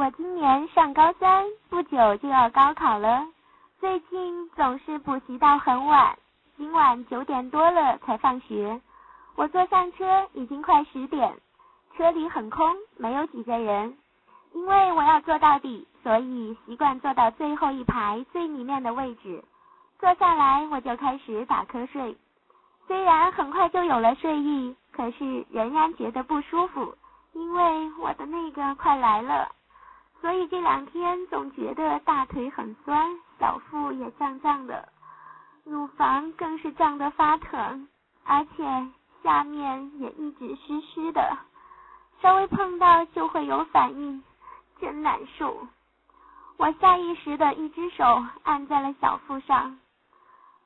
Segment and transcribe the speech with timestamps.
[0.00, 3.26] 我今年上高三，不久就要高考了。
[3.80, 6.16] 最近总是补习到很晚，
[6.56, 8.80] 今晚九点多了才放学。
[9.34, 11.36] 我坐上车已经快十点，
[11.94, 13.94] 车里很空，没有几个人。
[14.54, 19.44] 因为我要坐到底，所以习惯坐到最后一排最里面的位置。
[19.98, 22.16] 坐下来我就开始打瞌睡，
[22.86, 26.94] 虽然很快就有了睡意，可是仍然觉得不舒服，
[27.34, 29.52] 因为我的那个快来了。
[30.20, 34.88] 所以这两天总觉得大腿很酸，小腹也胀胀的，
[35.64, 37.88] 乳房更是胀得发疼，
[38.24, 38.88] 而且
[39.22, 41.38] 下面也一直湿湿的，
[42.20, 44.22] 稍微碰到就会有反应，
[44.78, 45.66] 真难受。
[46.58, 49.78] 我下意识的一只手按在了小腹上，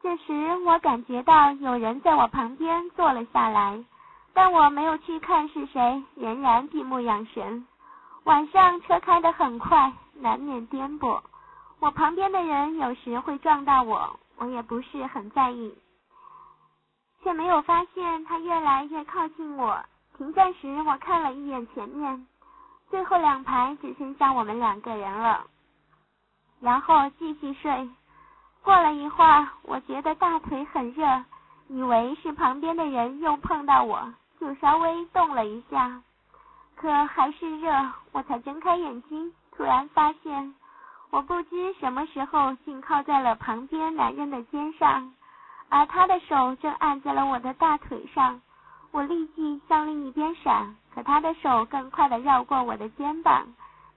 [0.00, 3.84] 这时我感觉到有人在我旁边坐了下来，
[4.32, 7.66] 但我没有去看是谁，仍然闭目养神。
[8.24, 11.20] 晚上车开得很快，难免颠簸。
[11.80, 15.74] 我旁边的人有时会撞到我，我也不是很在意，
[17.22, 19.82] 却没有发现他越来越靠近我。
[20.18, 22.26] 停站时，我看了一眼前面，
[22.90, 25.46] 最后两排只剩下我们两个人了。
[26.60, 27.88] 然后继续睡。
[28.62, 31.24] 过了一会儿，我觉得大腿很热，
[31.68, 36.02] 以为是旁边的人又碰到我，就稍微动了一下。
[36.80, 37.70] 可还是热，
[38.12, 40.54] 我才睁开眼睛，突然发现
[41.10, 45.12] 我不知什么时候竟靠在了旁边男人的肩上，
[45.68, 48.40] 而他的手正按在了我的大腿上。
[48.92, 53.48] 我立即向另一边闪，可他的手更快的绕过我的肩膀，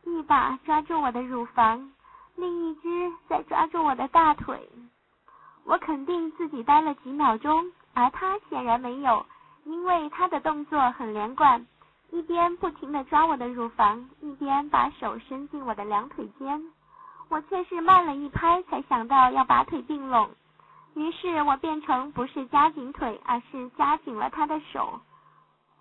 [0.04, 1.90] 一把抓住我的乳房，
[2.36, 4.70] 另一只在抓住我的大腿。
[5.64, 9.26] 我肯定自己呆了几秒钟，而他显然没有，
[9.64, 11.66] 因为他的动作很连贯。
[12.14, 16.62] 一边不停的抓我的乳房，一边把手伸进我的两腿间，
[17.28, 20.30] 我却是慢了一拍，才想到要把腿并拢，
[20.94, 25.02] 于是我变成不是夹紧腿，而是夹紧了他的手。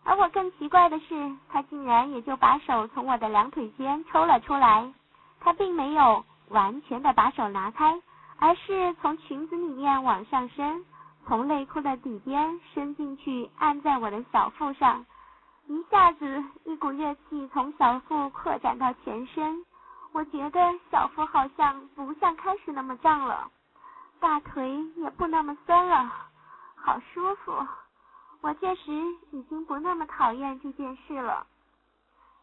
[0.04, 4.90] 而我更奇怪的是，他竟然也就把手从我的两腿间抽了出来，
[5.38, 8.00] 他并没有完全的把手拿开，
[8.38, 10.82] 而是从裙子里面往上伸，
[11.26, 15.04] 从内裤的底边伸进去，按在我的小腹上。
[15.68, 19.64] 一下子，一股热气从小腹扩展到全身，
[20.12, 23.50] 我觉得小腹好像不像开始那么胀了，
[24.20, 26.12] 大腿也不那么酸了，
[26.74, 27.52] 好舒服。
[28.40, 28.92] 我这时
[29.30, 31.46] 已经不那么讨厌这件事了。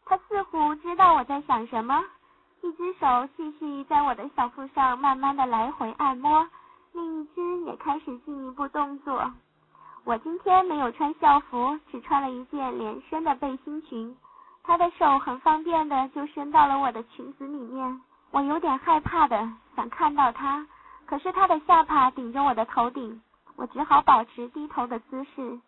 [0.06, 2.02] 他似乎知道我在想什么，
[2.62, 6.48] 一只手继续在我的小腹上慢慢的来回按摩，
[6.92, 9.30] 另一只也开始进一步动作。
[10.04, 14.16] 我今天没有穿校服，只穿了一件连身的背心裙。
[14.62, 18.00] 他的手很方便的就伸到了我的裙子里面，
[18.30, 20.66] 我有点害怕的想看到他，
[21.06, 23.20] 可是他的下巴顶着我的头顶，
[23.56, 25.60] 我只好保持低头的姿势，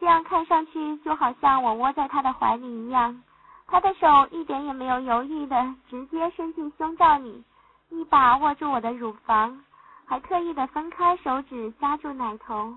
[0.00, 3.22] 这样看上去就好像我窝在他的怀里一样。
[3.66, 7.44] 他的手一点也没有犹豫的直接伸进胸罩里，
[7.90, 9.64] 一把握住我的乳房，
[10.04, 12.74] 还特意的分开手指夹住奶头。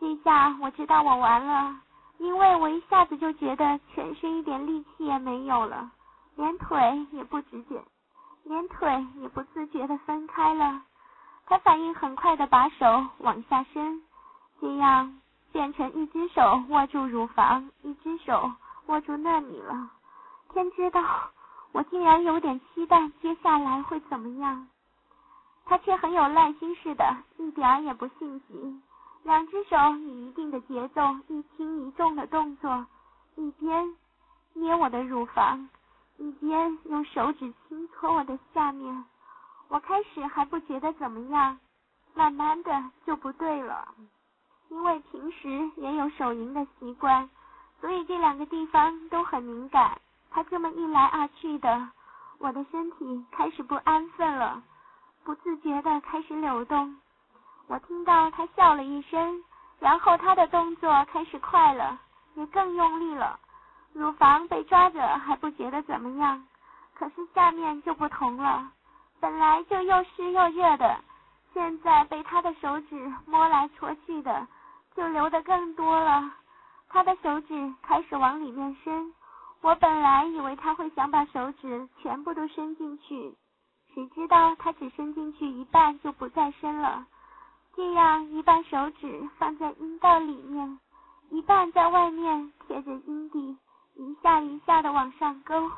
[0.00, 1.76] 这下我知道我完了，
[2.16, 5.90] 因为我一下子就觉得全身一点力气也没有了，
[6.36, 7.84] 连腿也不直觉，
[8.44, 10.82] 连腿也不自觉的分开了。
[11.46, 14.02] 他反应很快的把手往下伸，
[14.58, 15.20] 这样
[15.52, 18.52] 变成一只手握住乳房，一只手
[18.86, 19.90] 握住那里了。
[20.54, 21.02] 天知道，
[21.72, 24.66] 我竟然有点期待接下来会怎么样。
[25.66, 28.80] 他却很有耐心似的，一点也不性急。
[29.22, 32.86] 两只手以一定的节奏，一轻一重的动作，
[33.36, 33.94] 一边
[34.54, 35.68] 捏我的乳房，
[36.16, 39.04] 一边用手指轻搓我的下面。
[39.68, 41.58] 我开始还不觉得怎么样，
[42.14, 43.94] 慢慢的就不对了。
[44.68, 47.28] 因为平时也有手淫的习惯，
[47.80, 50.00] 所以这两个地方都很敏感。
[50.30, 51.88] 他这么一来二去的，
[52.38, 54.62] 我的身体开始不安分了，
[55.24, 56.96] 不自觉的开始扭动。
[57.70, 59.44] 我听到他笑了一声，
[59.78, 62.00] 然后他的动作开始快了，
[62.34, 63.38] 也更用力了。
[63.92, 66.44] 乳房被抓着还不觉得怎么样，
[66.94, 68.72] 可是下面就不同了。
[69.20, 70.98] 本来就又湿又热的，
[71.54, 74.48] 现在被他的手指摸来搓去的，
[74.96, 76.28] 就流的更多了。
[76.88, 79.14] 他的手指开始往里面伸，
[79.60, 83.36] 我本来以为他会想把手指全部都伸进去，
[83.94, 87.06] 谁知道他只伸进去一半就不再伸了。
[87.76, 90.78] 这样一半手指放在阴道里面，
[91.30, 93.56] 一半在外面贴着阴蒂，
[93.94, 95.70] 一下一下的往上勾。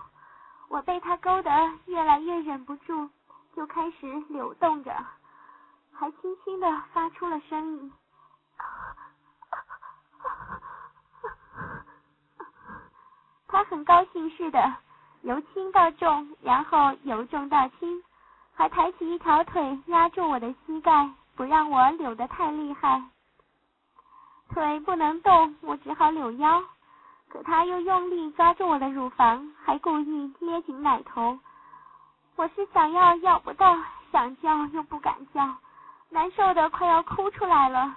[0.69, 1.51] 我被他勾得
[1.87, 3.11] 越来越忍不住，
[3.55, 4.95] 就开始扭动着，
[5.93, 7.93] 还轻轻的发出了声音。
[13.49, 14.75] 他很高兴似的，
[15.21, 18.03] 由轻到重，然后由重到轻，
[18.55, 23.03] 还抬起一条腿压住我的膝盖，不让我扭得太厉害。
[24.51, 26.63] 腿不能动，我只好扭腰。
[27.29, 31.39] 可他又用力抓住我的乳房，还故意捏紧奶头。
[32.37, 33.79] 我是想要要不到，
[34.11, 35.55] 想叫又不敢叫，
[36.11, 37.97] 难受的快要哭出来了，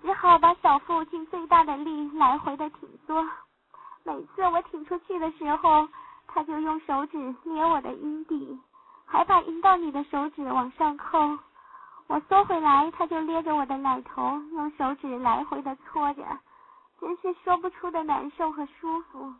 [0.00, 3.28] 只好把小腹尽最大的力来回的挺缩。
[4.04, 5.88] 每次我挺出去的时候，
[6.28, 8.58] 他就用手指捏我的阴蒂，
[9.04, 11.38] 还把阴道里的手指往上扣。
[12.12, 16.22] 我缩回来，他就捏着我的奶头，用手指来回的搓着。
[17.00, 19.32] 真是说不出的难受和舒服。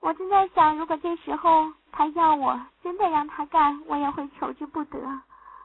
[0.00, 4.98] 我正在想，如果这时候他要我真的让他干，我也会求之不得。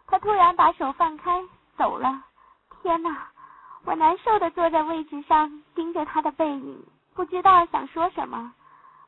[0.06, 1.42] 他突然把手放开，
[1.78, 2.22] 走了。
[2.82, 3.30] 天哪！
[3.86, 6.86] 我难受的坐在位置上，盯着他的背影，
[7.16, 8.54] 不知道想说什么。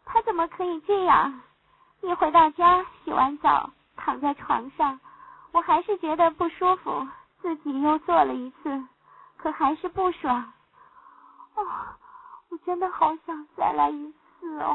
[0.05, 1.41] 他怎么可以这样？
[1.99, 4.97] 一回到家，洗完澡，躺在床上，
[5.55, 7.07] 我还是觉得不舒服。
[7.41, 8.87] 自己又做了一次，
[9.37, 10.51] 可还是不爽。
[11.55, 11.63] 哦，
[12.49, 14.73] 我真的好想再来一次哦。